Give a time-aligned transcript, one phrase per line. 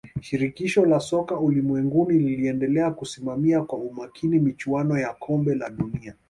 [0.21, 6.15] shirikisho la soka ulimwenguni liliendelea kusimamia kwa umakini michuano ya kombe la dunia